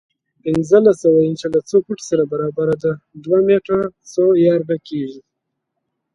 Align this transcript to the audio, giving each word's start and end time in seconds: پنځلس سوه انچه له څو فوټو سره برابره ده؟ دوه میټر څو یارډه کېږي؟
پنځلس 0.43 0.95
سوه 1.03 1.19
انچه 1.27 1.47
له 1.55 1.59
څو 1.69 1.77
فوټو 1.85 2.05
سره 2.09 2.23
برابره 2.31 2.75
ده؟ 2.83 2.91
دوه 3.23 3.39
میټر 3.47 3.81
څو 4.13 4.23
یارډه 4.45 4.77
کېږي؟ 4.87 5.21